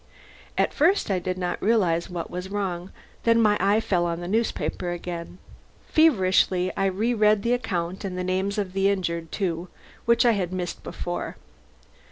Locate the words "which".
10.05-10.25